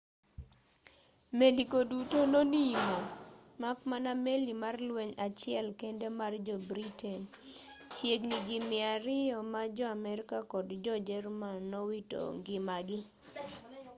[1.37, 2.97] meli go duto nonimo
[3.61, 7.21] mak mana meli mar lweny achiel kende mar jo-britain
[7.93, 12.99] chiegni ji 200 ma jo-amerka kod jo-jerman nowito ngimagi